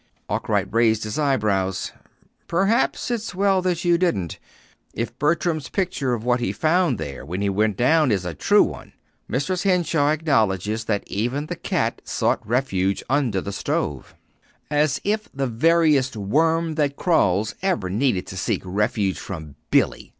Arkwright 0.27 0.73
raised 0.73 1.03
his 1.03 1.19
eyebrows. 1.19 1.91
"Perhaps 2.47 3.11
it's 3.11 3.35
well 3.35 3.61
you 3.63 3.99
didn't 3.99 4.39
if 4.95 5.15
Bertram's 5.19 5.69
picture 5.69 6.15
of 6.15 6.23
what 6.23 6.39
he 6.39 6.51
found 6.51 6.97
there 6.97 7.23
when 7.23 7.41
he 7.41 7.49
went 7.49 7.77
down 7.77 8.11
is 8.11 8.25
a 8.25 8.33
true 8.33 8.63
one. 8.63 8.93
Mrs. 9.31 9.61
Henshaw 9.61 10.09
acknowledges 10.09 10.85
that 10.85 11.03
even 11.07 11.45
the 11.45 11.55
cat 11.55 12.01
sought 12.03 12.41
refuge 12.47 13.03
under 13.11 13.41
the 13.41 13.53
stove." 13.53 14.15
"As 14.71 14.99
if 15.03 15.29
the 15.35 15.45
veriest 15.45 16.15
worm 16.17 16.73
that 16.73 16.95
crawls 16.95 17.53
ever 17.61 17.87
needed 17.87 18.25
to 18.25 18.37
seek 18.37 18.63
refuge 18.65 19.19
from 19.19 19.53
Billy!" 19.69 20.09